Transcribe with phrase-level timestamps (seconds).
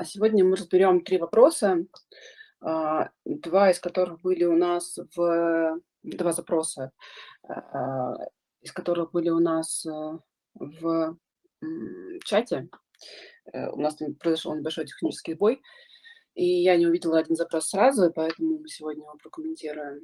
[0.00, 1.84] А, сегодня мы разберем 3 вопроса,
[2.62, 6.92] а, 2 из которых были у нас в 2 запроса,
[7.46, 8.14] а,
[8.62, 10.18] из которых были у нас, э,
[10.54, 11.18] в,
[12.24, 12.70] чате.
[13.52, 15.60] Э, у нас там произошел небольшой технический сбой,
[16.34, 20.02] и я не увидела один запрос сразу, поэтому мы сегодня его прокомментируем.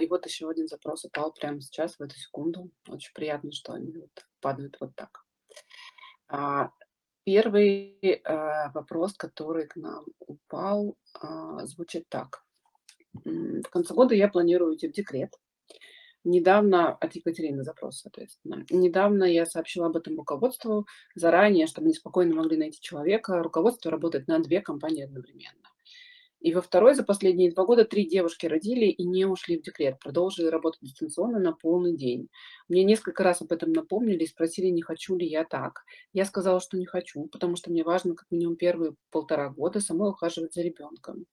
[0.00, 2.70] И вот еще один запрос упал прямо сейчас, в эту секунду.
[2.88, 3.92] Очень приятно, что они
[4.40, 5.24] падают вот так.
[7.26, 12.42] Первый, э, вопрос, который к нам упал, а, звучит так.
[13.24, 15.34] В конце года я планирую уйти в декрет.
[16.24, 18.64] Недавно от Екатерины запрос, соответственно.
[18.70, 23.42] Недавно я сообщила об этом руководству заранее, чтобы они спокойно могли найти человека.
[23.42, 25.68] Руководство работает на 2 компании одновременно.
[26.40, 29.98] И во второй за последние 2 года 3 девушки родили и не ушли в декрет,
[30.00, 32.28] продолжили работать дистанционно на полный день.
[32.68, 35.82] Мне несколько раз об этом напомнили и спросили, не хочу ли я так.
[36.12, 40.10] Я сказала, что не хочу, потому что мне важно как минимум первые полтора года самой
[40.10, 41.26] ухаживать за ребенком.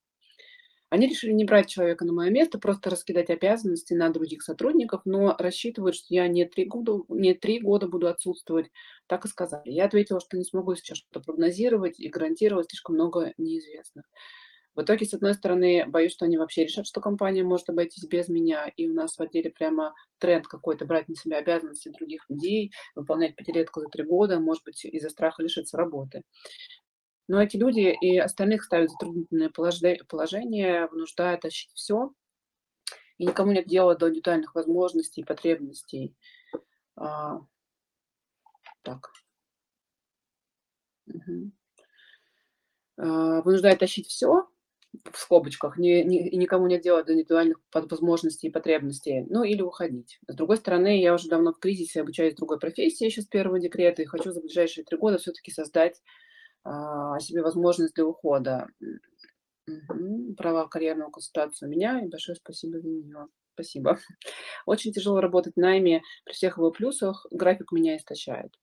[0.90, 5.36] Они решили не брать человека на мое место, просто раскидать обязанности на других сотрудников, но
[5.38, 8.72] рассчитывают, что я не 3 года, не 3 года буду отсутствовать.
[9.08, 9.70] Так и сказали.
[9.70, 14.06] Я ответила, что не смогу сейчас что-то прогнозировать и гарантировать, слишком много неизвестных.
[14.78, 18.30] В итоге, с одной стороны, боюсь, что они вообще решат, что компания может обойтись без
[18.30, 22.72] меня, и у нас в отделе прямо тренд какой-то брать на себя обязанности других людей,
[22.94, 26.22] выполнять пятилетку за три года, может быть, из-за страха лишиться работы.
[27.28, 32.14] Но эти люди и остальных ставят затруднительное положение, вынуждают тащить все,
[33.18, 36.16] и никому нет дела до индивидуальных возможностей и потребностей.
[36.96, 37.40] А,
[38.84, 39.10] так.
[41.08, 41.52] Угу.
[42.98, 44.48] А, вынуждает тащить все,
[45.12, 50.20] в скобочках, ни, ни, никому нет дела до индивидуальных возможностей и потребностей, ну или уходить.
[50.28, 54.02] С другой стороны, я уже давно в кризисе, обучаюсь другой профессии еще с первого декрета,
[54.02, 56.02] и хочу за ближайшие три года все-таки создать
[56.64, 58.68] а, себе возможность для ухода.
[59.68, 60.36] Угу.
[60.36, 63.28] Права карьерную консультацию у меня, и большое спасибо за нее.
[63.54, 64.00] Спасибо.
[64.66, 68.54] Очень тяжело работать в найме при всех его плюсах, график меня истощает.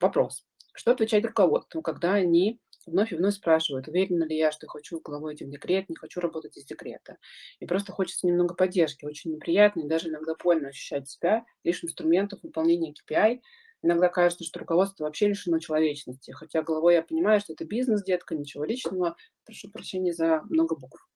[0.00, 0.44] Вопрос.
[0.74, 5.34] Что отвечать руководству, когда они вновь и вновь спрашивают, уверена ли я, что хочу головой
[5.34, 7.18] идти в декрет, не хочу работать из декрета.
[7.60, 9.04] И просто хочется немного поддержки.
[9.04, 13.40] Очень неприятно и даже иногда больно ощущать себя лишь инструментов выполнения KPI.
[13.82, 16.32] Иногда кажется, что руководство вообще лишено человечности.
[16.32, 19.16] Хотя головой я понимаю, что это бизнес, детка, ничего личного.
[19.44, 21.08] Прошу прощения за много букв.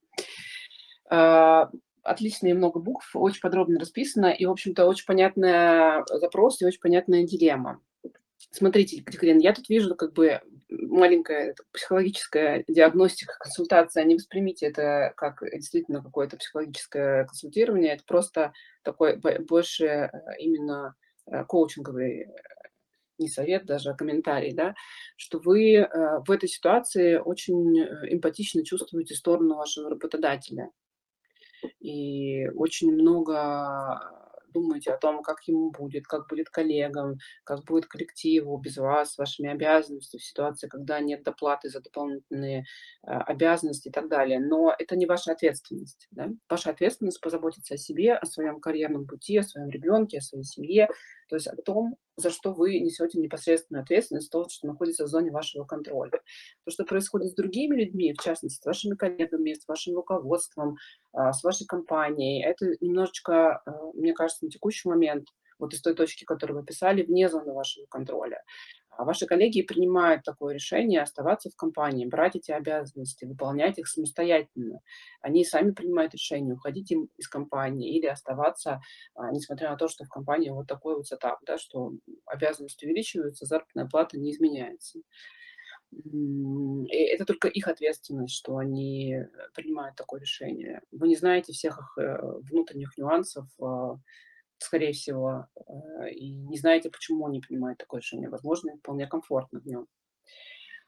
[1.10, 1.70] А,
[2.02, 7.24] отличные много букв, очень подробно расписано, и, в общем-то, очень понятный запрос и очень понятная
[7.24, 7.80] дилемма.
[8.50, 10.40] Смотрите, Екатерина, я тут вижу как бы
[10.80, 14.04] маленькая психологическая диагностика, консультация.
[14.04, 17.94] Не воспримите это как действительно какое-то психологическое консультирование.
[17.94, 18.52] Это просто
[18.82, 20.94] такой больше э, именно
[21.26, 22.26] э, коучинговый э,
[23.18, 24.74] не совет даже, а комментарий, да,
[25.16, 25.86] что вы
[26.26, 27.78] в этой ситуации очень
[28.10, 30.70] эмпатично чувствуете сторону вашего работодателя.
[31.78, 34.21] И очень много
[34.52, 39.50] думаете о том, как ему будет, как будет коллегам, как будет коллективу без вас, вашими
[39.50, 42.64] обязанностями, в ситуации, когда нет доплаты за дополнительные
[43.06, 44.40] э, обязанности и так далее.
[44.40, 46.08] Но это не ваша ответственность.
[46.10, 46.28] Да?
[46.48, 50.88] Ваша ответственность позаботиться о себе, о своем карьерном пути, о своем ребенке, о своей семье,
[51.28, 55.30] то есть о том, за что вы несете непосредственную ответственность, то, что находится в зоне
[55.30, 56.20] вашего контроля.
[56.64, 60.76] То, что происходит с другими людьми, в частности, с вашими коллегами, с вашим руководством,
[61.12, 65.28] а, с вашей компанией, это немножечко, а, мне кажется, на текущий момент,
[65.58, 68.42] вот из той точки, которую вы писали, вне зоны вашего контроля.
[68.96, 74.80] А ваши коллеги принимают такое решение оставаться в компании, брать эти обязанности, выполнять их самостоятельно.
[75.20, 78.80] Они сами принимают решение, уходить им из компании или оставаться,
[79.14, 81.92] а, несмотря на то, что в компании вот такой вот сетап, да, что
[82.26, 85.00] обязанности увеличиваются, заработная плата не изменяется.
[85.92, 89.18] И это только их ответственность, что они
[89.54, 90.80] принимают такое решение.
[90.90, 92.18] Вы не знаете всех их э,
[92.50, 93.96] внутренних нюансов, а,
[94.62, 98.28] скорее всего, э, и не знаете, почему они принимают такое решение.
[98.28, 99.86] Возможно, вполне комфортно в нем.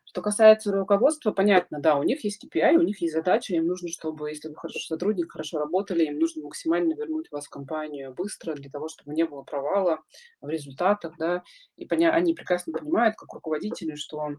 [0.07, 3.89] Что касается руководства, понятно, да, у них есть KPI, у них есть задача, им нужно,
[3.89, 8.55] чтобы, если вы хорошо сотрудник, хорошо работали, им нужно максимально вернуть вас в компанию быстро,
[8.55, 10.01] для того, чтобы не было провала
[10.41, 11.43] в результатах, да,
[11.77, 14.37] и поня- они прекрасно понимают, как руководители, что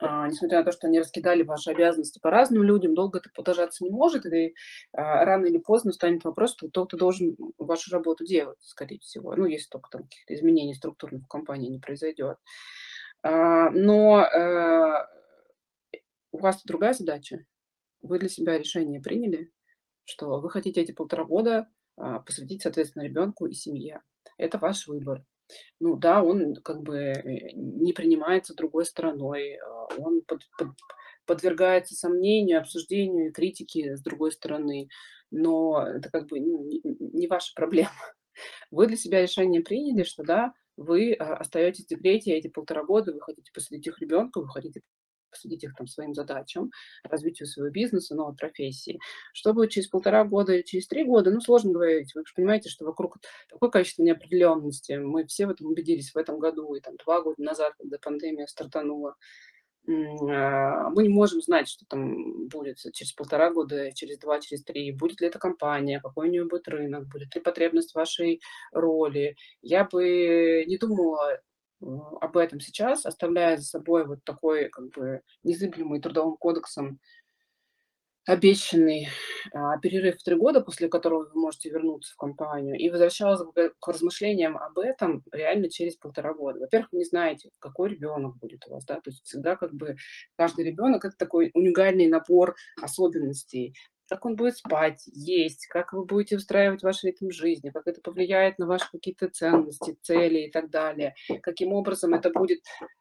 [0.00, 3.90] несмотря на то, что они раскидали ваши обязанности по разным людям, долго это продолжаться не
[3.90, 4.54] может, и
[4.92, 9.34] а, рано или поздно станет вопрос, что кто-то должен вашу работу делать, скорее всего.
[9.36, 12.36] Ну, если только там каких-то изменений структурных в компании не произойдет.
[13.22, 15.08] А, но а,
[16.32, 17.44] у вас другая задача.
[18.02, 19.52] Вы для себя решение приняли,
[20.04, 24.02] что вы хотите эти полтора года а, посвятить, соответственно, ребенку и семье.
[24.38, 25.24] Это ваш выбор.
[25.80, 30.68] Ну да, он как бы, э, не принимается другой стороной, а, он под под
[31.26, 34.88] подвергается сомнению, обсуждению и критике с другой стороны.
[35.30, 37.90] Но это как бы, не не ваша проблема.
[38.70, 43.12] Вы для себя решение приняли, что да, вы, а, остаетесь в декрете эти полтора года,
[43.12, 44.80] вы хотите посвятить их ребенку, вы хотите
[45.30, 46.70] посвятить их там своим задачам,
[47.02, 48.98] развитию своего бизнеса, новой профессии.
[49.32, 52.14] Что будет через полтора года или через 3 года, ну, сложно говорить.
[52.14, 53.18] Вы же понимаете, что вокруг
[53.48, 54.92] такое количество неопределенности.
[54.94, 58.46] Мы все в этом убедились в этом году и там 2 года назад, когда пандемия
[58.46, 59.16] стартанула.
[59.88, 64.92] А, мы не можем знать, что там будет через полтора года, через 2, через 3.
[64.92, 68.40] Будет ли эта компания, какой у нее будет рынок, будет ли потребность вашей
[68.72, 69.36] роли.
[69.62, 71.40] Я бы не думала,
[71.82, 77.00] об этом сейчас, оставляя за собой вот такой как бы незыблемый Трудовым кодексом
[78.26, 79.08] обещанный,
[79.54, 83.72] а, перерыв в 3 года, после которого вы можете вернуться в компанию, и возвращалась бы
[83.80, 86.60] к размышлениям об этом реально через полтора года.
[86.60, 89.96] Во-первых, вы не знаете, какой ребенок будет у вас, да, то есть всегда как бы
[90.36, 93.74] каждый ребенок- это такой уникальный набор особенностей.
[94.10, 98.58] Как он будет спать, есть, как вы будете устраивать ваш ритм жизни, как это повлияет
[98.58, 101.14] на ваши какие-то ценности, цели и так далее.
[101.42, 102.58] Каким образом это будет,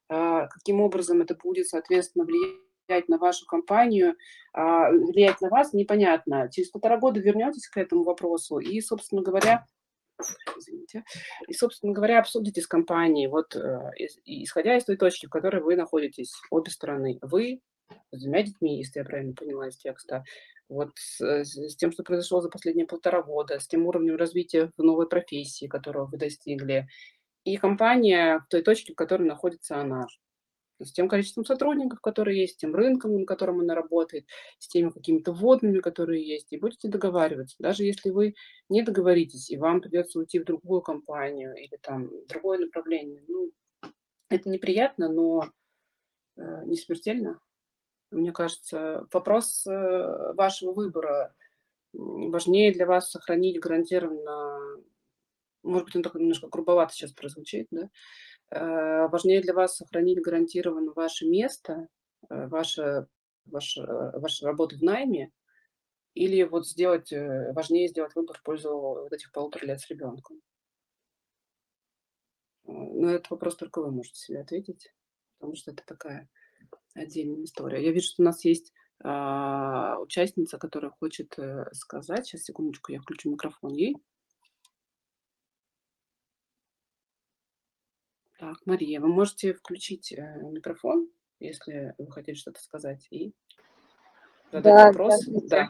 [0.07, 4.17] а, каким образом это будет, соответственно, влиять на вашу компанию,
[4.53, 6.47] а, влиять на вас, непонятно.
[6.51, 9.65] Через полтора года вернетесь к этому вопросу и, собственно говоря,
[10.59, 11.03] извините,
[11.47, 15.63] и, собственно говоря, обсудите с компанией, вот, э, ис исходя из той точки, в которой
[15.63, 17.17] вы находитесь, обе стороны.
[17.23, 17.61] Вы
[18.11, 20.23] с 2 детьми, если я правильно поняла из текста,
[20.69, 24.71] вот с с с тем, что произошло за последние полтора года, с тем уровнем развития
[24.77, 26.87] в новой профессии, которого вы достигли,
[27.45, 30.07] и компания в той точке, в которой находится она.
[30.81, 34.25] С тем количеством сотрудников, которые есть, с тем рынком, на котором она работает,
[34.59, 37.55] с теми какими-то вводными, которые есть, и будете договариваться.
[37.59, 38.35] Даже если вы
[38.69, 43.51] не договоритесь, и вам придется уйти в другую компанию или там другое направление, ну,
[44.29, 45.49] это неприятно, но,
[46.37, 47.39] э, не смертельно.
[48.11, 51.33] Мне кажется, вопрос, э, вашего выбора.
[51.93, 54.77] Важнее для вас сохранить гарантированно,
[55.63, 57.89] может быть, он такой немножко грубовато щас прозвучит, да,
[58.51, 61.87] э, важнее для вас сохранить гарантированно ваше место,
[62.29, 63.07] э, ваше
[63.45, 65.31] ваше ваша работа в найме
[66.15, 70.41] или вот сделать, э, важнее сделать выбор в пользу вот этих 1,5 лет с ребенком?
[72.65, 74.93] Э, на этот вопрос только вы можете себе ответить,
[75.37, 76.29] потому что это такая
[76.93, 77.83] отдельная история.
[77.83, 82.27] Я вижу, что у нас есть, а, участница, которая хочет, э, сказать.
[82.27, 83.95] Щас, секундочку, я включу микрофон ей.
[88.37, 91.09] Так, Мария, вы можете включить, э, микрофон,
[91.39, 93.33] если вы хотели что-то сказать, и
[94.51, 95.21] задать Да, вопрос.
[95.23, 95.69] здравствуйте.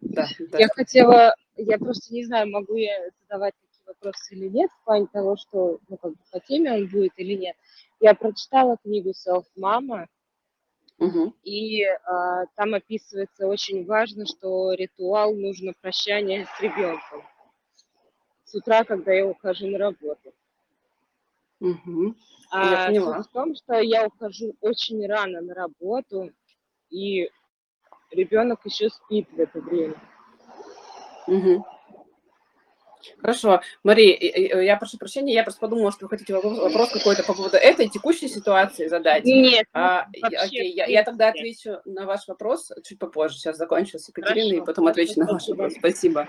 [0.00, 4.70] Да, да, Я хотела я просто не знаю, могу я задавать такие вопросы или нет,
[4.70, 7.56] в плане того, что, ну, как бы по теме он будет или нет.
[8.00, 9.44] Я прочитала книгу "Self
[11.00, 11.34] Mama" Мгм.
[11.44, 17.22] и, а, там описывается очень важно, что ритуал нужно прощание с ребенком
[18.44, 20.32] с утра, когда я ухожу на работу.
[21.60, 21.76] Я
[22.50, 23.22] А суть поняла.
[23.22, 26.32] в том, что я ухожу очень рано на работу,
[26.90, 27.30] и
[28.10, 29.94] ребенок еще спит в это время.
[31.28, 31.64] Мгм.
[33.18, 33.60] Хорошо.
[33.82, 37.34] Мария, и я прошу прощения, я просто подумала, что вы хотите вопрос вопрос какой-то по
[37.34, 39.24] поводу этой текущей ситуации задать.
[39.24, 43.38] Нет, А, окей, я я тогда отвечу на ваш вопрос чуть попозже.
[43.38, 45.74] Щас закончу с Екатериной, и потом отвечу на ваш вопрос.
[45.74, 46.28] Спасибо.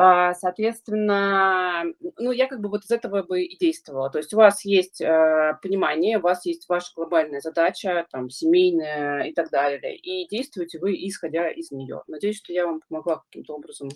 [0.00, 1.82] А, соответственно,
[2.18, 4.08] ну, я как бы вот из этого бы и действовала.
[4.10, 9.24] То есть у вас есть, э, понимание, у вас есть ваша глобальная задача, там, семейная
[9.24, 12.02] и так далее, и действуете вы, исходя из неё.
[12.06, 13.88] Надеюсь, что я вам помогла каким-то образом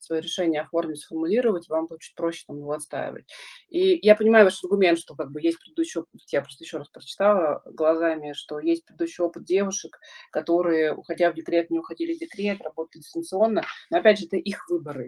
[0.00, 3.24] своё решение оформить, сформулировать, вам будет чуть проще там его отстаивать.
[3.68, 6.20] И я понимаю ваш аргумент, что как бы есть предыдущий опыт.
[6.32, 10.00] Я просто ещё раз прочитала глазами, что есть предыдущий опыт девушек,
[10.32, 13.62] которые, уходя в декрет, не уходили в декрет, работали дистанционно.
[13.90, 15.06] Но опять же, это их выборы.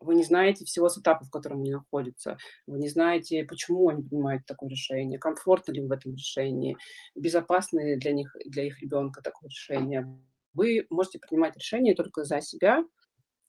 [0.00, 2.38] Вы не знаете всего сетапа, в котором они находятся.
[2.66, 6.76] Вы не знаете, почему они принимают такое решение, комфортно ли в этом решении,
[7.14, 10.06] безопасно ли для них, для их ребёнка такое решение.
[10.54, 12.84] Вы можете принимать решение только за себя,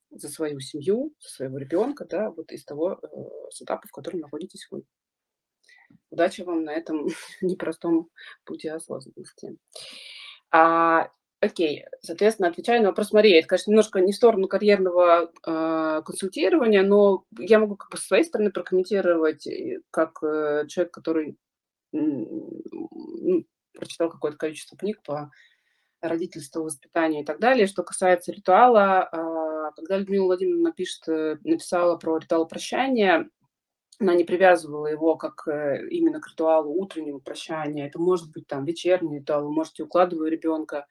[0.09, 3.07] за свою семью, за своего ребёнка, да, вот из того, э,
[3.51, 4.83] сетапа, в котором находитесь вы.
[6.09, 7.07] Удачи вам на этом
[7.41, 8.09] непростом
[8.45, 9.57] пути осознанности.
[10.51, 16.01] А, окей, соответственно, отвечая на вопрос Марии, это, конечно, немножко не в сторону карьерного, а,
[16.01, 19.47] консультирования, но я могу как бы со своей стороны прокомментировать,
[19.91, 21.37] как, э, человек, который,
[21.91, 25.31] ну, прочитал какое-то количество книг по
[26.01, 27.67] родительству, воспитанию и так далее.
[27.67, 33.29] Что касается ритуала, а, когда Людмила Владимировна пишет, э, написала про ритуал прощания,
[33.99, 37.87] она не привязывала его как э, именно к ритуалу утреннего прощания.
[37.87, 40.85] Это может быть там вечерний ритуал, вы можете, укладывая ребенка,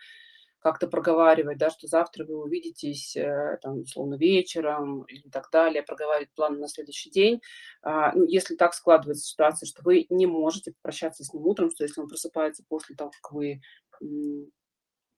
[0.66, 6.34] как-то проговаривать, да, что завтра вы увидитесь, э, там, условно, вечером и так далее, проговаривать
[6.34, 7.40] план на следующий день.
[7.82, 11.84] А, ну, если так складывается ситуация, что вы не можете попрощаться с ним утром, что
[11.84, 13.60] если он просыпается после того, как вы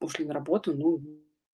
[0.00, 1.00] ушли на работу, ну,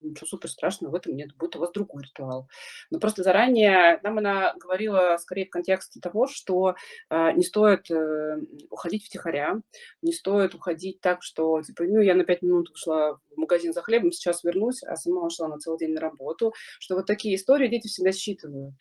[0.04, 2.48] ничего супер страшного в этом нет, будет у вас другой ритуал.
[2.90, 6.74] Но просто заранее нам она говорила скорее в контексте того, что
[7.10, 8.38] э, не стоит э,
[8.70, 9.60] уходить втихаря,
[10.02, 13.82] не стоит уходить так, что, типа, ну, я на пять минут ушла в магазин за
[13.82, 17.68] хлебом, сейчас вернусь, а сама ушла на целый день на работу, что вот такие истории
[17.68, 18.74] дети всегда считывают.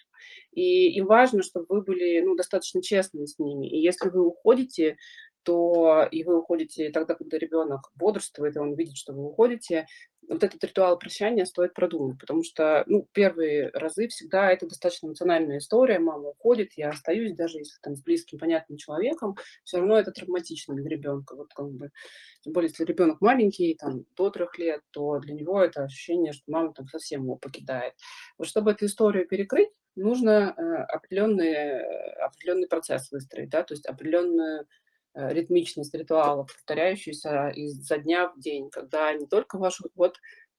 [0.52, 3.68] И им важно, чтобы вы были ну, достаточно честны с ними.
[3.68, 4.98] И если вы уходите,
[5.44, 9.88] то и вы уходите тогда, когда ребенок бодрствует, и он видит, что вы уходите,
[10.30, 15.58] вот этот ритуал прощания стоит продумать, потому что, ну, первые разы всегда это достаточно эмоциональная
[15.58, 20.12] история, мама уходит, я остаюсь, даже если там с близким, понятным человеком, все равно это
[20.12, 21.92] травматично для ребенка, вот как бы,
[22.42, 26.44] тем более, если ребенок маленький, там, до трех лет, то для него это ощущение, что
[26.48, 27.94] мама там совсем его покидает.
[28.38, 33.86] Вот чтобы эту историю перекрыть, нужно э, определенный, э, определенный процесс выстроить, да, то есть
[33.86, 34.66] определенную Э,
[35.14, 40.18] ритмичность ритуалов, повторяющуюся изо дня в день, когда не только ваш уход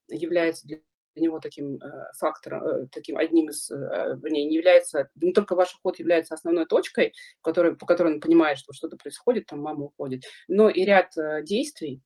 [0.09, 0.81] является для
[1.17, 3.75] него таким э, фактором, э, таким одним из, э,
[4.23, 8.59] вернее, не является, не только ваш уход является основной точкой, которой, по которой он понимает,
[8.59, 12.03] что что-то происходит, там мама уходит, но и ряд э, действий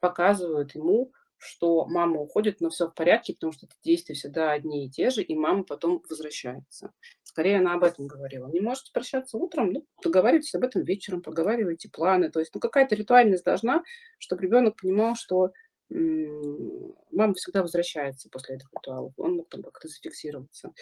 [0.00, 1.12] показывают ему,
[1.44, 5.22] что мама уходит, но все в порядке, потому что действия всегда одни и те же,
[5.22, 6.92] и мама потом возвращается.
[7.24, 8.48] Скорее она об этом говорила.
[8.48, 12.30] Не можете прощаться утром, ну, договаривайтесь об этом вечером, проговаривайте планы.
[12.30, 13.82] То есть ну, какая-то ритуальность должна,
[14.18, 15.50] чтобы ребенок понимал, что
[15.90, 19.12] мама всегда возвращается после этих ритуалов.
[19.16, 20.72] Он мог там как-то зафиксироваться.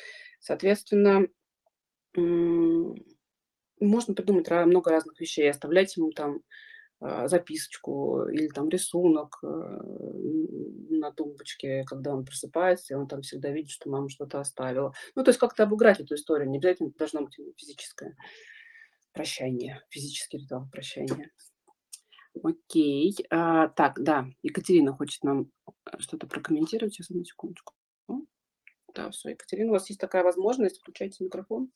[0.40, 1.26] Соответственно,
[2.14, 6.42] можно придумать много разных вещей, оставлять ему там
[7.00, 13.70] записочку или там рисунок э, на тумбочке, когда он просыпается, и он там всегда видит,
[13.70, 14.92] что мама что-то оставила.
[15.14, 16.50] Ну, то есть как-то обыграть эту историю.
[16.50, 18.16] Не обязательно должно быть физическое
[19.12, 21.30] прощание, физический ритуал прощания.
[22.42, 23.16] Окей.
[23.30, 26.94] А, так, да, Екатерина хочет нам э, что-то прокомментировать.
[26.94, 27.74] Сейчас, одну секундочку.
[28.94, 30.80] Да, все, Екатерина, у вас есть такая возможность.
[30.80, 31.70] Включайте микрофон.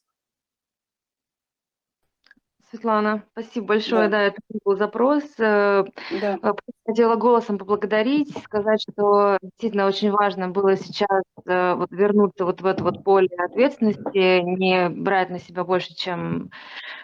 [2.75, 4.09] Светлана, спасибо большое.
[4.09, 4.19] Да.
[4.19, 5.23] Да, это был запрос.
[5.38, 5.85] Э,
[6.21, 6.38] Да.
[6.43, 6.52] э,
[6.87, 12.66] Хотела голосом поблагодарить, сказать, что действительно очень важно было сейчас э, вот вернуться вот в
[12.66, 16.50] это вот поле ответственности, не брать на себя больше, чем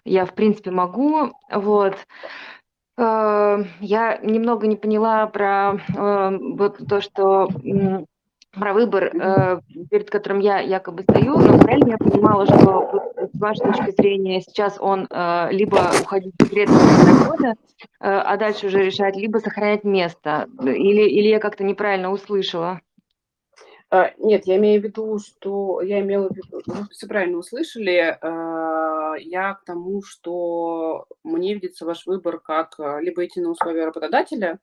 [0.04, 1.32] я в принципе могу.
[1.52, 1.96] Вот.
[2.98, 7.48] Я немного не поняла про вот то, что
[8.52, 13.66] про выбор, э, перед которым я якобы стою, но правильно я понимала, что с вашей
[13.66, 17.54] точки зрения сейчас он э, либо уходить в декрет на года, э,
[18.00, 22.80] а дальше уже решать, либо сохранять место, или, или я как-то неправильно услышала?
[23.92, 28.16] А, нет, я имею в виду, что я имела в виду, вы все правильно услышали.
[28.20, 33.86] А, я к тому, что мне видится ваш выбор как а, либо идти на условия
[33.86, 34.60] работодателя,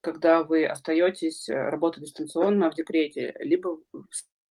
[0.00, 3.78] когда вы остаетесь э, работать дистанционно в декрете, либо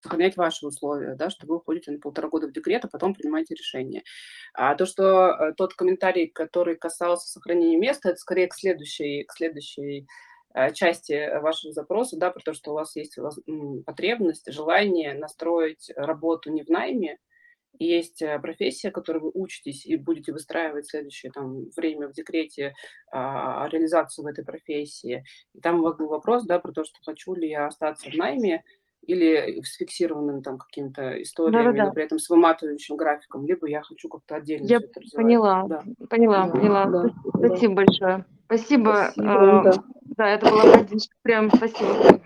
[0.01, 3.56] сохранять ваши условия, да, что вы уходите на полтора года в декрет, а потом принимаете
[3.56, 4.03] решение.
[4.53, 9.34] А то, что э, тот комментарий, который касался сохранения места, это скорее к следующей, к
[9.34, 10.08] следующей
[10.53, 13.18] э, части вашего запроса, да, про то, что у вас есть
[13.86, 17.18] потребность, желание настроить работу не в найме,
[17.78, 22.74] есть э, профессия, которой вы учитесь и будете выстраивать следующее там, время в декрете
[23.12, 25.24] а, реализацию в этой профессии.
[25.54, 28.16] И там у вас был вопрос да, про то, что хочу ли я остаться в
[28.16, 28.64] найме
[29.02, 33.68] или с фиксированным там каким-то историями, да, да, но при этом с выматывающим графиком, либо
[33.68, 34.82] я хочу как-то отдельно Я
[35.16, 35.84] поняла, да.
[36.10, 36.86] поняла, да, поняла.
[36.86, 37.84] Да, спасибо да.
[37.84, 38.26] большое.
[38.46, 39.12] Спасибо.
[39.14, 39.84] спасибо а, да.
[40.18, 41.16] да, это была поддержка.
[41.24, 42.22] Прям спасибо.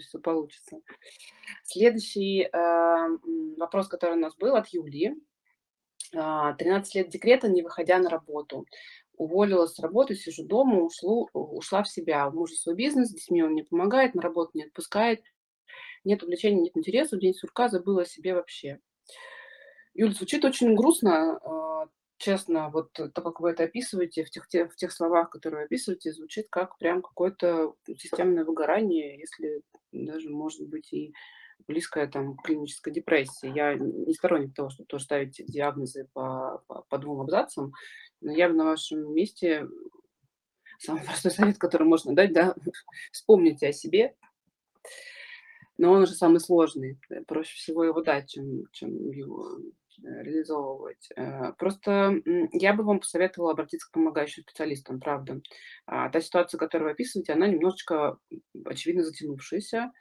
[0.00, 0.80] Пусть все получится.
[1.62, 3.18] Следующий э,
[3.58, 5.14] вопрос, который у нас был от Юлии.
[6.12, 8.64] 13 а, лет декрета, не выходя на работу.
[9.18, 12.26] Уволилась с работы, сижу дома, ушло, ушла в себя.
[12.28, 15.22] У мужа свой бизнес, с детьми он не помогает, на работу не отпускает.
[16.04, 18.80] Нет увлечений, нет интереса, в день сурка забыла о себе вообще.
[19.92, 21.88] Юля, звучит очень грустно, а,
[22.20, 26.12] честно, вот то, как вы это описываете, в тех, в тех словах, которые вы описываете,
[26.12, 31.12] звучит как прям какое-то системное выгорание, если даже, может быть, и
[31.66, 33.50] близкая там к клинической депрессии.
[33.54, 37.72] Я не сторонник того, чтобы тоже ставить диагнозы по, по, по двум абзацам,
[38.20, 39.66] но я бы на вашем месте
[40.78, 42.54] самый простой совет, который можно дать, да,
[43.12, 44.14] вспомните о себе.
[45.78, 46.98] но он уже самый сложный.
[47.08, 49.62] Э, проще всего его дать, чем чем его, э,
[50.02, 51.08] реализовывать.
[51.16, 52.14] Э, просто,
[52.52, 55.40] я бы вам посоветовала обратиться к помогающим специалистам, правда.
[55.86, 58.18] А, та ситуация, которую вы описываете, она немножечко,
[58.64, 59.92] очевидно, затянувшаяся.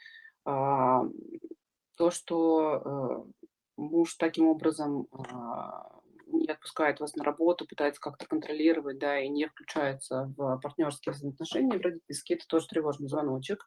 [0.46, 1.04] А,
[1.98, 6.00] то, что, э, муж таким образом, а,
[6.32, 11.78] не отпускает вас на работу, пытается как-то контролировать, да, и не включается в партнерские взаимоотношения
[11.78, 13.66] в родительские, это тоже тревожный звоночек.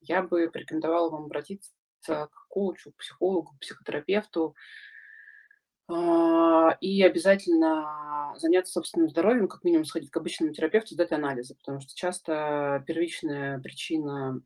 [0.00, 1.72] Я бы порекомендовала вам обратиться
[2.06, 4.54] к коучу, к психологу, к психотерапевту,
[6.80, 11.94] и обязательно заняться собственным здоровьем, как минимум сходить к обычному терапевту, сдать анализы, потому что
[11.94, 14.40] часто первичная причина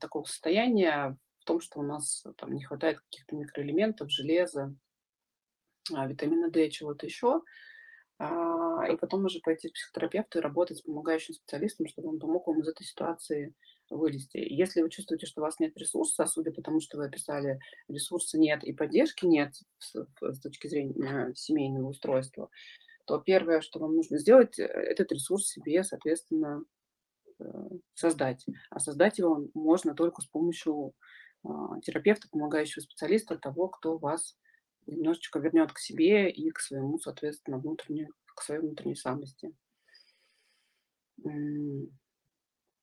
[0.00, 4.74] такого состояния в том, что у нас там не хватает каких-то микроэлементов, железа,
[5.94, 7.42] а, витамина D, чего-то еще.
[8.18, 12.46] А, и потом уже пойти к психотерапевту и работать с помогающим специалистом, чтобы он помог
[12.46, 13.54] вам из этой ситуации
[13.90, 14.38] вылезти.
[14.38, 17.60] Если вы чувствуете, что у вас нет ресурса, а судя по тому, что вы описали,
[17.88, 22.50] ресурса нет и поддержки нет с, с точки зрения семейного устройства,
[23.06, 26.64] то первое, что вам нужно сделать, э, этот ресурс себе, соответственно,
[27.38, 27.44] э,
[27.94, 28.44] создать.
[28.70, 30.92] А создать его можно только с помощью
[31.44, 34.36] а, терапевта, помогающего специалиста, того, кто вас
[34.86, 39.54] немножечко вернет к себе и к своему, соответственно, внутренней, к своей внутренней самости.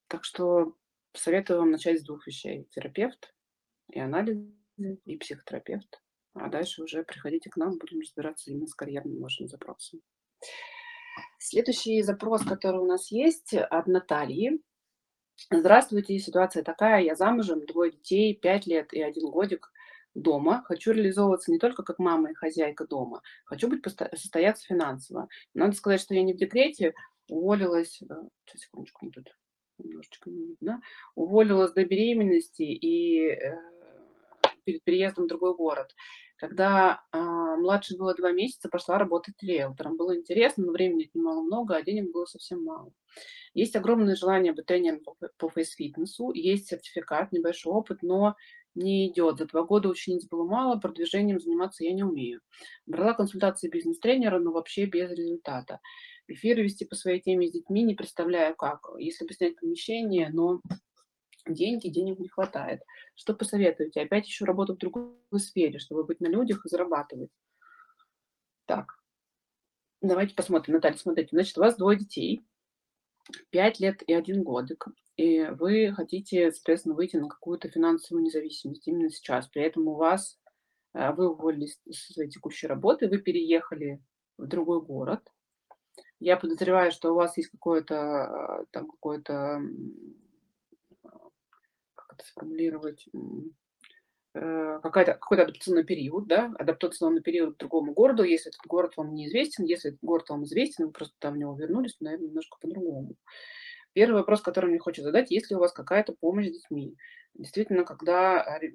[0.08, 0.76] Так что
[1.14, 2.68] советую вам начать с двух вещей.
[2.72, 3.34] Терапевт
[3.92, 4.52] и анализы,
[5.06, 6.02] и психотерапевт.
[6.34, 10.02] А дальше уже приходите к нам, будем разбираться именно с карьерным вашим запросом.
[11.38, 14.62] Следующий запрос, который у нас есть от Натальи.
[15.52, 19.72] Здравствуйте, ситуация такая, я замужем, двое детей, пять лет и один годик
[20.16, 25.28] дома, хочу реализовываться не только как мама и хозяйка дома, хочу быть состояться финансово.
[25.54, 26.94] Надо сказать, что я не в декрете,
[27.28, 28.06] уволилась, э,
[28.46, 29.36] сейчас, секундочку, тут
[29.84, 30.82] немножечко не видно,
[31.16, 33.58] уволилась до беременности и э,
[34.64, 35.96] перед переездом в другой город.
[36.38, 39.98] Когда э, младше было два месяца, пошла работать риэлтором.
[39.98, 42.92] Было интересно, но времени отнимало много, а денег было совсем мало.
[43.54, 48.36] Есть огромное желание быть тренером по, по фейс-фитнесу, есть сертификат, небольшой опыт, но
[48.76, 49.38] не идет.
[49.38, 52.42] За два года учениц было мало, продвижением заниматься я не умею.
[52.86, 55.80] Брала консультации бизнес-тренера, но вообще без результата.
[56.34, 58.88] Эфиры вести по своей теме с детьми не представляю как.
[58.98, 60.62] Если бы снять помещение, но
[61.48, 62.82] деньги, денег не хватает.
[63.16, 64.02] Что посоветуете?
[64.02, 67.32] Опять еще работу в другой сфере, чтобы быть на людях и зарабатывать.
[68.66, 68.94] Так,
[70.02, 70.76] давайте посмотрим.
[70.76, 72.46] Наталья, смотрите, значит, у вас двое детей,
[73.52, 79.10] 5 лет и 1 годик и вы хотите, соответственно, выйти на какую-то финансовую независимость именно
[79.10, 79.48] сейчас.
[79.48, 80.40] При этом у вас,
[80.94, 84.02] э, вы уволились со своей текущей работы, вы переехали
[84.38, 85.22] в другой город.
[86.24, 87.96] Я подозреваю, что у вас есть какое-то,
[88.62, 89.62] э, там, какое-то,
[91.96, 93.10] как это сформулировать,
[94.34, 99.14] э, какая-то, какой-то адаптационный период, да, адаптационный период к другому городу, если этот город вам
[99.14, 103.18] неизвестен, если этот город вам известен, вы просто там в него вернулись, наверное, немножко по-другому.
[103.94, 106.96] Первый вопрос, который мне хочется задать, есть ли у вас какая-то помощь с детьми?
[107.36, 108.70] Действительно, когда э,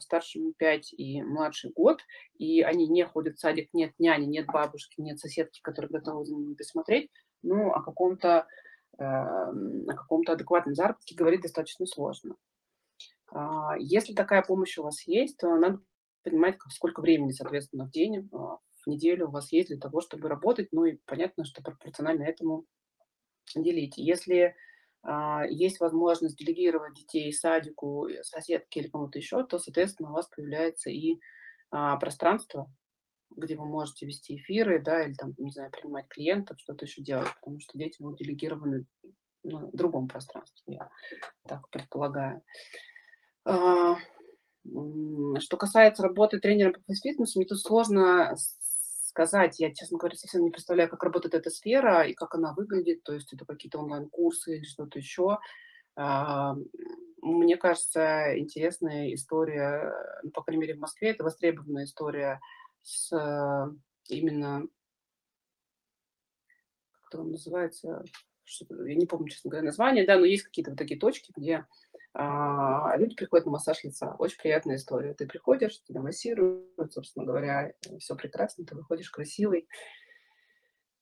[0.00, 2.00] старшему 5 и младший год,
[2.38, 6.34] и они не ходят в садик, нет няни, нет бабушки, нет соседки, которые готовы за
[6.34, 7.10] ними присмотреть,
[7.42, 8.46] ну, о каком-то
[8.98, 12.36] э, о каком-то адекватном заработке говорить достаточно сложно.
[13.78, 15.80] Если такая помощь у вас есть, то надо
[16.22, 20.68] понимать, сколько времени, соответственно, в день, в неделю у вас есть для того, чтобы работать.
[20.72, 22.66] Ну и понятно, что пропорционально этому
[23.60, 23.98] делить.
[23.98, 24.54] Если
[25.02, 30.28] а, есть возможность делегировать детей садику, э, соседке или кому-то еще, то, соответственно, у вас
[30.28, 31.18] появляется и
[31.70, 32.72] а, пространство,
[33.36, 37.28] где вы можете вести эфиры, да, или там, не знаю, принимать клиентов, что-то еще делать,
[37.40, 38.86] потому что дети будут делегированы
[39.42, 40.90] ну, в другом пространстве, я
[41.48, 42.42] так предполагаю.
[43.44, 43.96] А,
[44.64, 48.36] что касается работы тренера по фитнесу, мне тут сложно
[49.12, 49.60] сказать.
[49.60, 53.02] Я, честно говоря, совсем не представляю, как работает эта сфера и как она выглядит.
[53.02, 55.38] То есть это какие-то онлайн-курсы или что-то еще.
[55.96, 56.56] А,
[57.20, 62.40] мне кажется, интересная история, ну, по крайней мере, в Москве, это востребованная история
[62.82, 63.12] с
[64.08, 64.66] именно,
[66.90, 68.02] как это называется,
[68.70, 71.66] я не помню, честно говоря, название, да, но есть какие-то вот такие точки, где
[72.14, 74.14] а, люди приходят на массаж лица.
[74.18, 75.14] Очень приятная история.
[75.14, 79.66] Ты приходишь, тебя массируют, собственно говоря, все прекрасно, ты выходишь красивый,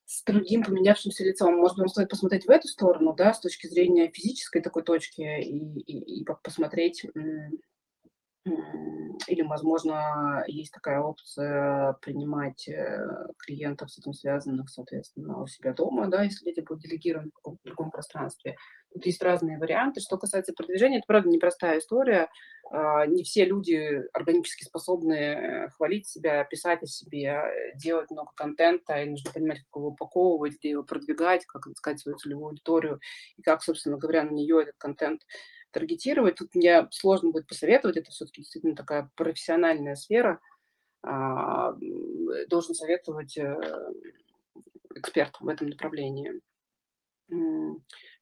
[0.05, 1.57] с другим поменявшимся лицом.
[1.57, 5.81] Может быть, стоит посмотреть в эту сторону, да, с точки зрения физической такой точки и,
[5.81, 7.07] и, и посмотреть,
[8.45, 13.07] или, возможно, есть такая опция принимать э,
[13.39, 17.61] клиентов с этим связанных, соответственно, у себя дома, да, если дети будут делегированы в каком-то
[17.65, 18.57] другом пространстве.
[18.93, 20.01] Тут есть разные варианты.
[20.01, 22.29] Что касается продвижения, это правда непростая история.
[22.73, 27.43] А, не все люди органически способны хвалить себя, писать о себе,
[27.77, 32.17] делать много контента, и нужно понимать, как его упаковывать, где его продвигать, как искать свою
[32.17, 33.01] целевую аудиторию,
[33.37, 35.23] и как, собственно говоря, на нее этот контент
[35.71, 36.37] таргетировать.
[36.37, 40.41] Тут мне сложно будет посоветовать, это все-таки действительно такая профессиональная сфера.
[41.03, 41.73] А,
[42.49, 43.59] должен советовать э,
[44.95, 46.41] эксперт в этом направлении.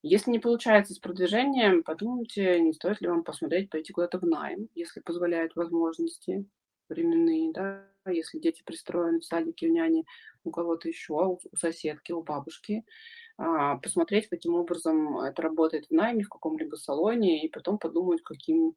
[0.03, 4.69] Если не получается с продвижением, подумайте, не стоит ли вам посмотреть, пойти куда-то в найм,
[4.75, 6.47] если позволяют возможности
[6.89, 10.05] временные, да, если дети пристроены в садике, в няне,
[10.45, 12.85] у кого-то еще, у, соседки, у бабушки,
[13.83, 18.74] посмотреть, каким образом это работает в найме, в каком-либо салоне, и потом подумать, каким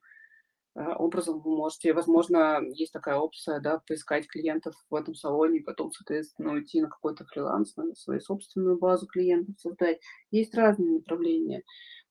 [0.74, 5.62] Э, образом вы можете, возможно, есть такая опция, да, поискать клиентов в этом салоне, и
[5.62, 10.00] потом, соответственно, уйти на какой-то фриланс, на свою собственную базу клиентов создать.
[10.30, 11.62] Есть разные направления.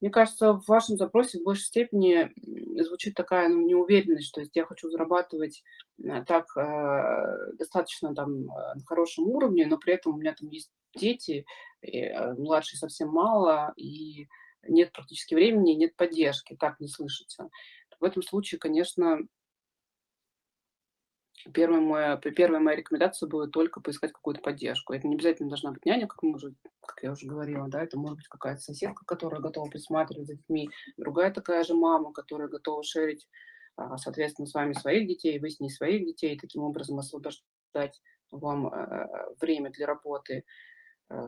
[0.02, 2.32] Мне кажется, в вашем запросе в большей степени
[2.82, 5.64] звучит такая ну, неуверенность, что если я хочу зарабатывать
[6.04, 10.72] э, так э, достаточно там на хорошем уровне, но при этом у меня там есть
[10.96, 11.46] дети,
[11.84, 14.28] и, э, младший совсем мало, и
[14.68, 17.50] нет практически времени, нет поддержки, так не слышится.
[18.00, 19.20] В этом случае, конечно,
[21.54, 24.94] первая моя, первая моя рекомендация будет только поискать какую-то поддержку.
[24.94, 26.54] Это не обязательно должна быть няня, как, мы уже,
[26.86, 30.70] как я уже говорила, да, это может быть какая-то соседка, которая готова присматривать за детьми,
[30.98, 33.28] другая такая же мама, которая готова шерить,
[33.76, 38.02] а, соответственно, с вами своих детей, вы с ней своих детей, таким образом освобождать
[38.32, 39.08] вам э,
[39.40, 40.46] время для работы.
[41.10, 41.28] Э,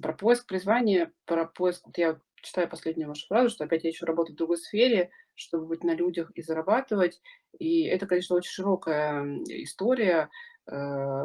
[0.00, 4.06] про поиск призвания, про поиск, вот я читаю последнюю вашу фразу, что опять я еще
[4.06, 7.20] работаю в другой сфере, чтобы быть на людях и зарабатывать.
[7.58, 10.28] И это, конечно, очень широкая история.
[10.70, 11.24] Э,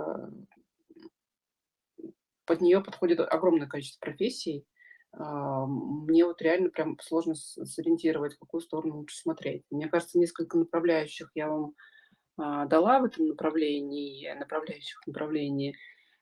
[2.45, 4.65] под нее подходит огромное количество профессий.
[5.13, 9.63] А, мне вот реально прям сложно сориентировать, в какую сторону лучше смотреть.
[9.69, 11.73] Мне кажется, несколько направляющих я вам
[12.37, 15.75] а, дала в этом направлении, направляющих направлений.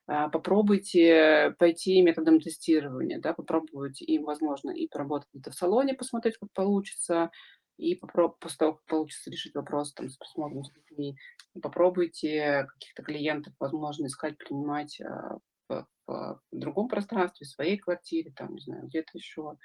[0.07, 6.37] А, попробуйте пойти методом тестирования, да, попробуйте и, возможно, и поработать где-то в салоне, посмотреть,
[6.37, 7.31] как получится,
[7.81, 11.17] и попробуйте, после того, как получится решить вопрос там, с просмотром с людьми,
[11.61, 18.53] попробуйте каких-то клиентов, возможно, искать, принимать а, в, в другом пространстве, в своей квартире, там,
[18.53, 19.57] не знаю, где-то еще.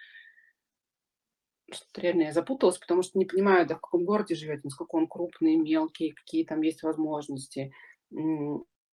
[1.71, 5.09] Что-то реально я запуталась, потому что не понимаю, да, в каком городе живете, насколько он
[5.09, 7.73] крупный, мелкий, какие там есть возможности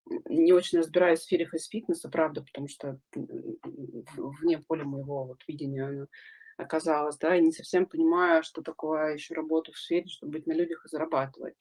[0.06, 6.08] не очень разбираюсь в сфере фейс-фитнеса, правда, потому что вне поля моего вот видения
[6.58, 10.54] оказалась, да, и не совсем понимаю, что такое еще работу в сфере, чтобы быть на
[10.54, 11.56] людях и зарабатывать.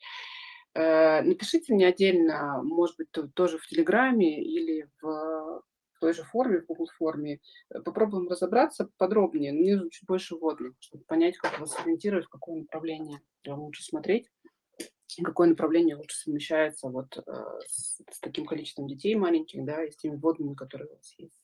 [0.75, 5.63] Э, напишите мне отдельно, может быть, тоже в Телеграме или в
[6.01, 7.41] той же форме, в Google форме.
[7.85, 13.21] Попробуем разобраться подробнее, мне чуть больше вводных, чтобы понять, как вас ориентировать, в какое направление
[13.47, 14.29] лучше смотреть
[15.23, 17.21] какое направление лучше совмещается вот э,
[17.67, 21.42] с, с таким количеством детей маленьких, да, и с теми вводными, которые у вас есть.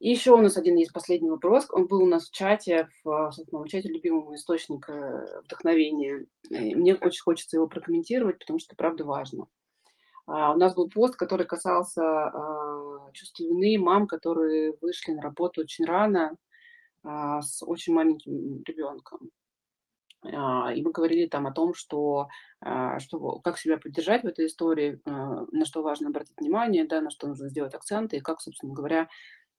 [0.00, 1.66] И еще у нас один есть последний вопрос.
[1.70, 6.26] Он был у нас в чате, в собственно, чате любимого источника вдохновения.
[6.50, 9.46] И мне очень хочется его прокомментировать, потому что правда важно.
[10.26, 15.62] А, у нас был пост, который касался а, чувства вины мам, которые вышли на работу
[15.62, 16.36] очень рано
[17.02, 19.30] а, с очень маленьким ребенком.
[20.24, 22.28] А, и мы говорили там о том, что,
[22.60, 27.00] а, что как себя поддержать в этой истории, а, на что важно обратить внимание, да,
[27.00, 29.08] на что нужно сделать акценты, и как, собственно говоря,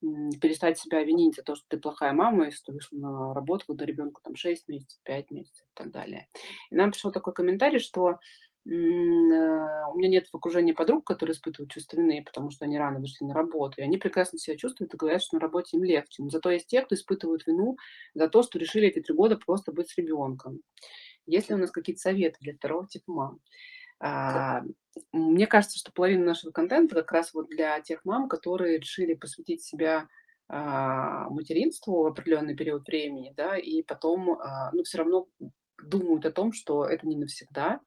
[0.01, 3.85] перестать себя винить за то, что ты плохая мама, если ты вышла на работу, когда
[3.85, 6.27] ребенку там 6 месяцев, 5 месяцев и так далее.
[6.71, 8.19] И нам пришел такой комментарий, что
[8.65, 12.99] Э, у меня нет в окружении подруг, которые испытывают чувство вины, потому что они рано
[12.99, 16.21] вышли на работу, и они прекрасно себя чувствуют и говорят, что на работе им легче.
[16.21, 17.77] Но зато есть те, кто испытывают вину
[18.13, 20.61] за то, что решили эти три года просто быть с ребенком.
[21.25, 23.39] Есть ли у нас какие-то советы для второго типа мам?
[23.99, 24.61] А,
[25.11, 29.63] мне кажется, что половина нашего контента как раз вот для тех мам, которые решили посвятить
[29.63, 30.07] себя
[30.47, 35.27] а, материнству в определенный период времени, да, и потом, а, ну, все равно
[35.83, 37.81] думают о том, что это не навсегда,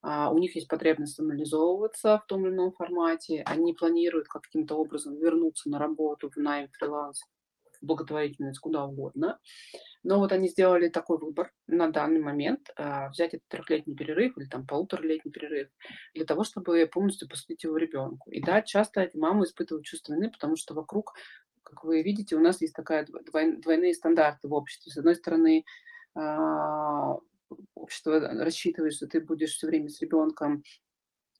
[0.00, 5.68] у них есть потребность самореализовываться в том или ином формате, они планируют каким-то образом вернуться
[5.68, 7.20] на работу, в найм, фриланс,
[7.80, 9.38] в благотворительность, куда угодно.
[10.02, 14.46] Но вот они сделали такой выбор на данный момент, а, взять этот трехлетний перерыв или
[14.46, 15.68] там полуторалетний перерыв
[16.14, 18.30] для того, чтобы полностью посвятить его ребенку.
[18.30, 21.14] И да, часто эти мамы испытывают чувство вины, потому что вокруг,
[21.62, 24.92] как вы видите, у нас есть такая двойные стандарты в обществе.
[24.92, 25.64] С одной стороны,
[26.14, 27.16] а,
[27.74, 30.62] общество рассчитывает, что ты будешь все время с ребенком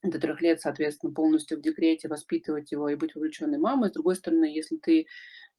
[0.01, 3.89] до 3 лет, соответственно, полностью в декрете, воспитывать его и быть вовлеченной мамой.
[3.89, 5.07] С другой стороны, если ты,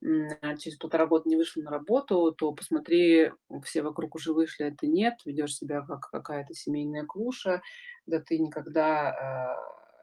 [0.03, 3.33] через полтора года не вышла на работу, то посмотри,
[3.65, 7.63] все вокруг уже вышли, а ты нет, ведешь себя как какая-то семейная клуша,
[8.07, 9.57] да ты никогда, а,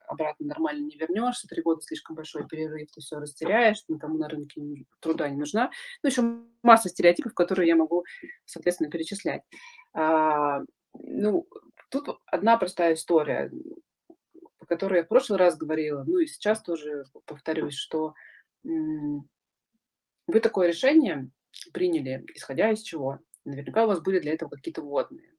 [0.07, 4.61] обратно нормально не вернешься, 3 года слишком большой перерыв, ты все растеряешь, никому на рынке
[5.01, 5.71] труда не нужна.
[6.03, 6.21] Ну, еще
[6.63, 8.05] масса стереотипов, которые я могу,
[8.45, 9.41] соответственно, перечислять.
[9.93, 10.61] А,
[10.93, 11.47] ну,
[11.89, 13.51] тут одна простая история
[14.59, 18.13] по которой я в прошлый раз говорила, ну и сейчас тоже повторюсь, что
[18.65, 19.27] м,
[20.27, 21.29] вы такое решение
[21.73, 23.19] приняли, исходя из чего?
[23.45, 25.31] Наверняка у вас были для этого какие-то вводные.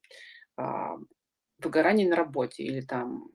[0.57, 0.97] А,
[1.59, 3.31] выгорание на работе или там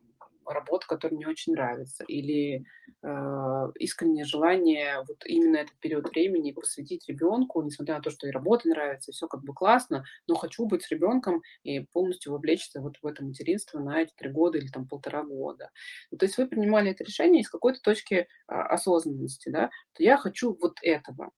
[0.46, 2.64] работа, которая мне очень нравится, или
[3.02, 8.30] э, искреннее желание вот именно этот период времени посвятить ребенку, несмотря на то, что и
[8.30, 12.80] работа нравится, и все как бы классно, но хочу быть с ребенком и полностью вовлечься
[12.80, 15.70] вот в это материнство на эти три года или там полтора года.
[16.10, 20.16] Ну, то есть вы принимали это решение из какой-то точки а, осознанности, да, то я
[20.16, 21.30] хочу вот этого.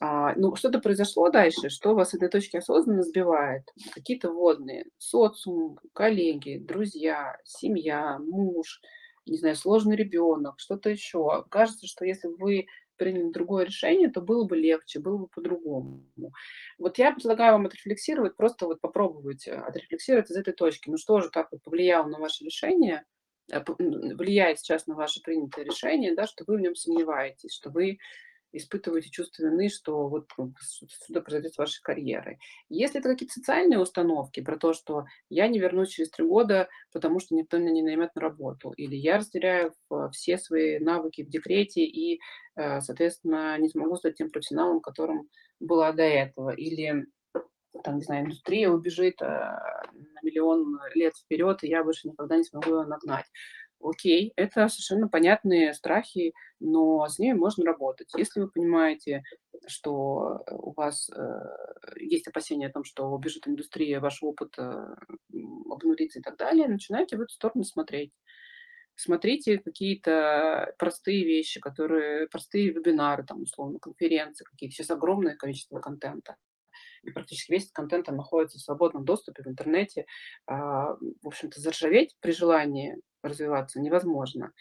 [0.00, 3.72] А, ну, что-то произошло дальше, что вас с этой точки осознанно сбивает.
[3.94, 8.80] Какие-то водные, социум, коллеги, друзья, семья, муж,
[9.26, 11.44] не знаю, сложный ребенок, что-то еще.
[11.50, 16.04] Кажется, что если вы приняли другое решение, то было бы легче, было бы по-другому.
[16.78, 20.90] Вот я предлагаю вам отрефлексировать, просто вот попробовать э, отрефлексировать из этой точки.
[20.90, 23.04] Ну что же так вот повлияло на ваше решение,
[23.52, 27.98] э, влияет сейчас на ваше принятое решение, да, что вы в нем сомневаетесь, что вы
[28.52, 30.30] испытываете чувство вины, что вот
[30.60, 32.38] что-то произойдет с вашей карьерой.
[32.68, 37.20] Если это какие-то социальные установки про то, что я не вернусь через три года, потому
[37.20, 39.74] что никто меня не наймет на работу, или я растеряю
[40.12, 42.20] все свои навыки в декрете и,
[42.56, 45.28] э, соответственно, не смогу стать тем профессионалом, которым
[45.60, 47.06] была до этого, или
[47.84, 52.44] там, не знаю, индустрия убежит э, на миллион лет вперед, и я больше никогда не
[52.44, 53.26] смогу ее нагнать.
[53.80, 58.08] Окей, это совершенно понятные страхи, но с ними можно работать.
[58.16, 59.22] Если вы понимаете,
[59.68, 61.22] что э, у вас э,
[62.00, 64.94] есть опасения о том, что убежит индустрия, ваш опыт э,
[65.70, 68.12] обнулится и так далее, начинайте в эту сторону смотреть.
[68.96, 74.74] Смотрите какие-то простые вещи, которые простые вебинары, там, условно, конференции какие-то.
[74.74, 76.36] Сейчас огромное количество контента
[77.02, 80.06] и практически весь этот контент находится в свободном доступе в интернете.
[80.46, 84.52] А, в общем-то, заржаветь при желании развиваться невозможно.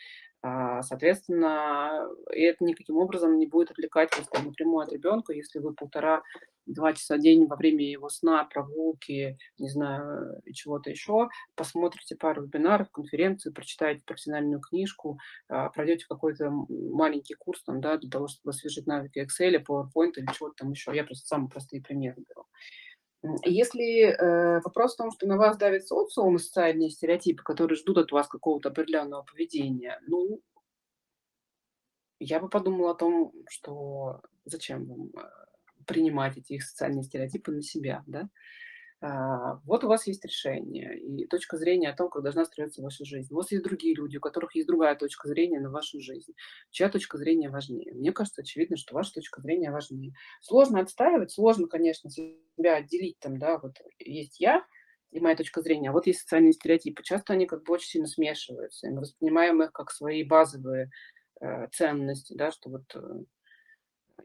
[0.44, 6.94] А, соответственно, это никаким образом не будет отвлекать вас напрямую от ребенка, если вы полтора-два
[6.94, 12.92] часа в день во время его сна, прогулки, не знаю, чего-то еще, посмотрите пару вебинаров,
[12.92, 15.18] конференции, прочитаете профессиональную книжку,
[15.50, 20.28] а, пройдете какой-то маленький курс там, да, для того, чтобы освежить навыки Excel, PowerPoint или
[20.34, 20.96] чего-то там еще.
[20.96, 22.46] Я просто самые простые примеры беру.
[23.44, 27.98] Если э, вопрос в том, что на вас давит социум и социальные стереотипы, которые ждут
[27.98, 30.42] от вас какого-то определенного поведения, ну,
[32.20, 37.64] я бы подумала о том, что зачем вам э, принимать эти их социальные стереотипы на
[37.64, 38.30] себя, да?
[39.00, 43.06] А, вот у вас есть решение и точка зрения о том, как должна строиться ваша
[43.06, 43.32] жизнь.
[43.32, 46.34] У вас есть другие люди, у которых есть другая точка зрения на вашу жизнь.
[46.72, 47.94] Чья точка зрения важнее?
[47.94, 50.14] Мне кажется, очевидно, что ваша точка зрения важнее.
[50.42, 54.66] Сложно отстаивать, сложно, конечно, себя отделить там, да, вот есть я,
[55.12, 57.04] и моя точка зрения, а вот есть социальные стереотипы.
[57.04, 60.90] Часто они как бы очень сильно смешиваются, и мы воспринимаем их как свои базовые
[61.40, 63.24] э, ценности, да, что вот э,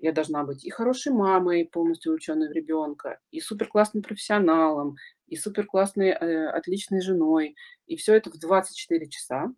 [0.03, 4.97] я должна быть и хорошей мамой, полностью увлеченной в ребенка, и супер классным профессионалом,
[5.29, 7.55] и супер классной, э, отличной женой.
[7.87, 9.55] И все это в 24 часа.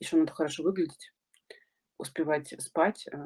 [0.00, 1.12] Еще надо хорошо выглядеть,
[1.98, 3.16] успевать спать, э,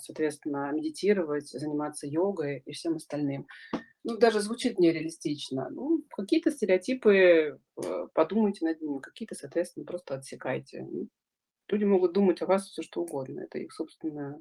[0.00, 3.46] соответственно, медитировать, заниматься йогой и всем остальным.
[4.02, 5.68] Ну, даже звучит нереалистично.
[5.70, 10.84] Ну, какие-то стереотипы, э, подумайте над ними, какие-то, соответственно, просто отсекайте.
[11.68, 13.42] Люди могут думать о вас все что угодно.
[13.42, 14.40] Это их собственная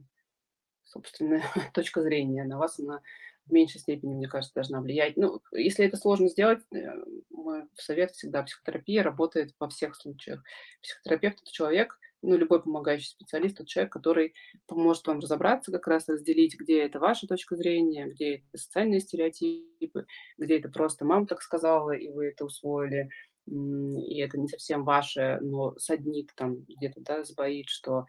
[0.87, 3.01] собственная точка зрения на вас, она
[3.45, 5.15] в меньшей степени, мне кажется, должна влиять.
[5.15, 6.85] Ну, если это сложно сделать, э,
[7.29, 10.43] мой совет всегда, психотерапия работает во всех случаях.
[10.81, 14.33] Психотерапевт– это человек, ну, любой помогающий специалист, это человек, который
[14.65, 20.05] поможет вам разобраться, как раз разделить, где это ваша точка зрения, где это социальные стереотипы,
[20.37, 23.09] где это просто мама так сказала, и вы это усвоили,
[23.45, 28.05] и это не совсем ваше, но саднит там где-то, да, сбоит, что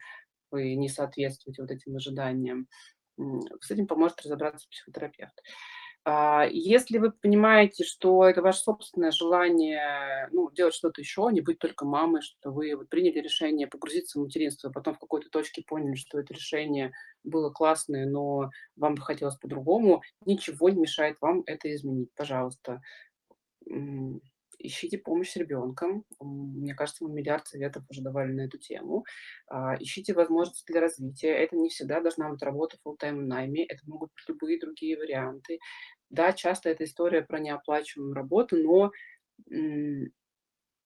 [0.51, 2.67] вы не соответствуете вот этим ожиданиям.
[3.61, 5.41] С этим поможет разобраться психотерапевт.
[6.05, 11.59] А, если вы понимаете, что это ваше собственное желание ну, делать что-то еще, не быть
[11.59, 15.95] только мамой, что вы приняли решение погрузиться в материнство, а потом в какой-то точке поняли,
[15.95, 21.73] что это решение было классное, но вам бы хотелось по-другому, ничего не мешает вам это
[21.73, 22.81] изменить, пожалуйста.
[24.59, 26.05] Ищите помощь с ребенком.
[26.19, 29.05] Мне кажется, мы миллиард советов уже давали на эту тему.
[29.47, 31.29] А, ищите возможности для развития.
[31.29, 35.59] Это не всегда должна быть работа full-time найме, это могут быть любые другие варианты.
[36.09, 38.91] Да, часто это история про неоплачиваемую работу, но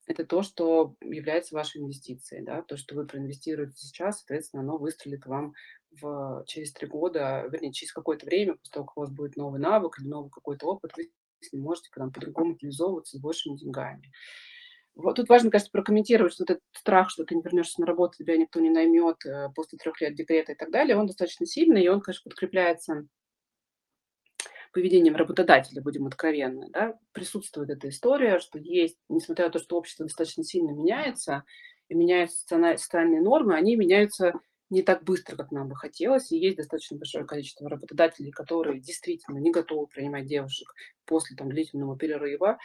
[0.06, 5.24] это то, что является вашей инвестицией, да, то, что вы проинвестируете сейчас, соответственно, оно выстрелит
[5.26, 5.54] вам
[6.00, 9.60] в, через три года, вернее, через какое-то время, после того, как у вас будет новый
[9.60, 11.10] навык или новый какой-то опыт, вы
[11.52, 14.12] ним можете потом по-другому реализовываться с большими деньгами.
[14.94, 18.36] Вот тут важно, кажется, прокомментировать, что этот страх, что ты не вернешься на работу, тебя
[18.36, 21.88] никто не наймет э, после трех лет декрета и так далее, он достаточно сильный, и
[21.88, 23.06] он, конечно, подкрепляется
[24.72, 30.04] поведением работодателя, будем откровенны, да, присутствует эта история, что есть, несмотря на то, что общество
[30.04, 31.44] достаточно сильно меняется,
[31.88, 34.32] и меняются социальные нормы, они меняются
[34.70, 39.38] не так быстро, как нам бы хотелось, и есть достаточно большое количество работодателей, которые действительно
[39.38, 40.74] не готовы принимать девушек
[41.04, 42.58] после там, длительного перерыва,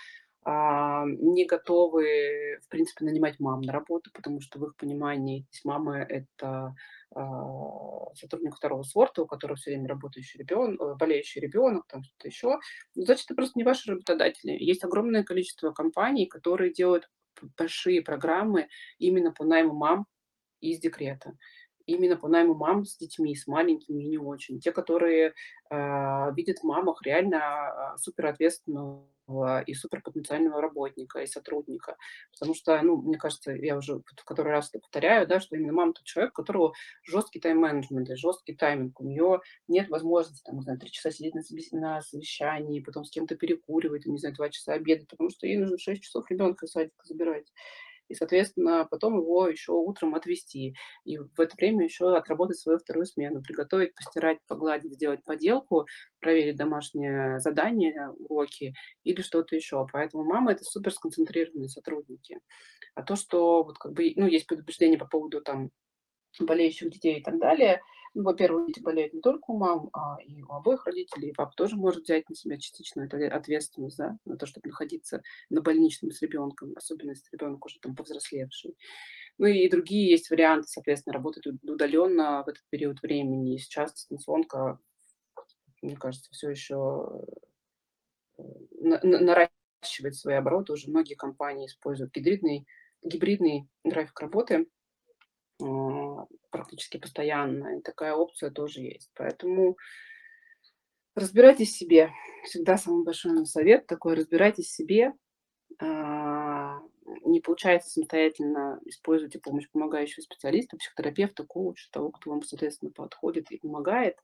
[0.43, 5.97] а, не готовы, в принципе, нанимать мам на работу, потому что в их понимании мамы–
[6.09, 6.75] это
[7.13, 12.27] а, сотрудник второго сорта, у которого все время работающий ребенок, э, болеющий ребенок, там что-то
[12.27, 12.59] еще.
[12.95, 14.51] Ну, значит, это просто не ваши работодатели.
[14.51, 17.09] Есть огромное количество компаний, которые делают
[17.57, 20.05] большие программы именно по найму мам
[20.61, 21.33] из декрета
[21.89, 24.59] именно по найму мам с детьми, с маленькими и не очень.
[24.59, 25.33] Те, которые
[25.69, 29.05] э, видят в мамах реально суперответственного
[29.65, 31.97] и суперпотенциального работника и сотрудника.
[32.31, 35.73] Потому что, ну, мне кажется, я уже в который раз это повторяю, да, что именно
[35.73, 36.73] мама тот человек, у которого
[37.03, 38.99] жесткий тайм-менеджмент, жесткий тайминг.
[38.99, 41.41] У нее нет возможности, там, не знаю, три часа сидеть на,
[41.79, 45.77] на совещании, потом с кем-то перекуривать, не знаю, два часа обедать, потому что ей нужно
[45.77, 47.51] шесть часов ребенка садика забирать
[48.09, 50.75] и, соответственно, потом его еще утром отвезти.
[51.05, 55.85] И в это время еще отработать свою вторую смену, приготовить, постирать, погладить, сделать поделку,
[56.19, 59.87] проверить домашнее задание, уроки или что-то еще.
[59.93, 62.39] Поэтому мама– это супер сконцентрированные сотрудники.
[62.95, 65.69] А то, что вот как бы, ну, есть предупреждение по поводу там
[66.39, 67.81] болеющих детей и так далее–
[68.13, 71.33] ну, во-первых, дети болеют не только у мам, а и у обоих родителей.
[71.35, 75.61] Папа тоже может взять на себя частично эту ответственность, да, на то, чтобы находиться на
[75.61, 78.75] больничном с ребенком, особенно если ребенок уже там повзрослевший.
[79.37, 83.55] Ну и другие есть варианты, соответственно, работать удаленно в этот период времени.
[83.55, 84.79] И сейчас дистанционка,
[85.81, 87.25] мне кажется, все еще
[88.37, 88.43] э,
[88.81, 90.73] наращивает свои обороты.
[90.73, 92.67] Уже многие компании используют гибридный,
[93.03, 94.67] гибридный график работы–
[95.61, 95.65] а,
[96.49, 97.77] практически постоянно.
[97.77, 99.09] И такая опция тоже есть.
[99.15, 99.77] Поэтому
[101.15, 102.11] разбирайтесь в себе.
[102.45, 105.13] Всегда самый большой совет такой, разбирайтесь в себе.
[105.81, 106.79] А,
[107.25, 113.57] не получается самостоятельно, используйте помощь помогающего специалиста, психотерапевта, коуча, того, кто вам, соответственно, подходит и
[113.57, 114.15] помогает.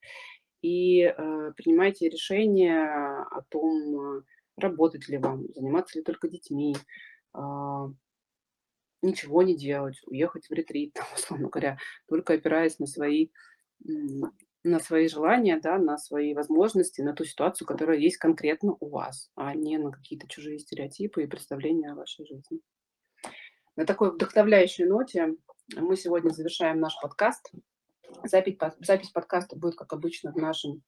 [0.61, 1.13] И э,
[1.55, 4.23] принимайте решение о том,
[4.57, 6.75] работать ли вам, заниматься ли только детьми,
[7.33, 7.89] а,
[9.01, 11.77] ничего не делать, уехать в ретрит, там, условно говоря,
[12.07, 13.29] только опираясь на свои,
[14.63, 19.29] на свои желания, да, на свои возможности, на ту ситуацию, которая есть конкретно у вас,
[19.35, 22.61] а не на какие-то чужие стереотипы и представления о вашей жизни.
[23.75, 25.35] На такой вдохновляющей ноте
[25.75, 27.51] мы сегодня завершаем наш подкаст.
[28.23, 30.83] Запись, запись подкаста будет, как обычно, в нашем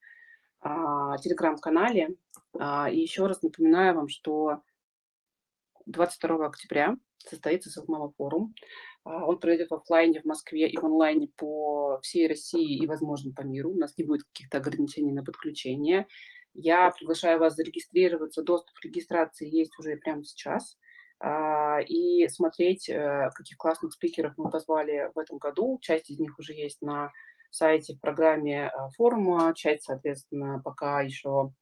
[0.62, 2.16] а, телеграм-канале.
[2.58, 4.62] А, и еще раз напоминаю вам, что
[5.88, 8.54] 22 октября состоится Селфмама форум.
[9.04, 13.34] А, он пройдет в офлайне в Москве и в онлайне по всей России и, возможно,
[13.34, 13.72] по миру.
[13.72, 16.08] У нас не будет каких-то ограничений на подключение.
[16.54, 18.44] Я приглашаю вас зарегистрироваться.
[18.44, 20.78] Доступ к регистрации есть уже прямо сейчас.
[21.20, 25.80] А, и смотреть, э, каких классных спикеров мы позвали в этом году.
[25.82, 27.12] Часть из них уже есть на
[27.50, 31.54] сайте в программе э, форума, часть, соответственно, пока еще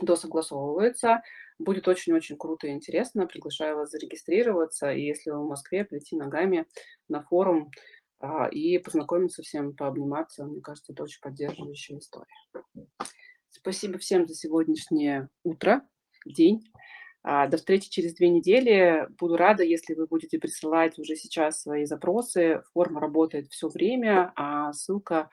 [0.00, 1.22] досогласовывается.
[1.62, 3.26] Будет очень-очень круто и интересно.
[3.26, 4.90] Приглашаю вас зарегистрироваться.
[4.90, 6.66] И если вы в Москве, прийти ногами
[7.08, 7.70] на форум
[8.18, 10.44] а, и познакомиться всем, пообниматься.
[10.44, 12.26] Мне кажется, это очень поддерживающая история.
[13.50, 15.86] Спасибо всем за сегодняшнее утро,
[16.26, 16.64] день.
[17.22, 19.06] А, до встречи через две недели.
[19.18, 22.62] Буду рада, если вы будете присылать уже сейчас свои запросы.
[22.72, 25.30] Форма работает все время, а ссылка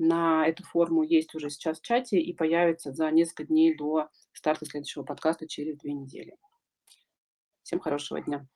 [0.00, 4.64] на эту форму есть уже сейчас в чате и появится за несколько дней до старта
[4.64, 6.38] следующего подкаста через две недели.
[7.62, 8.48] Всем хорошего дня.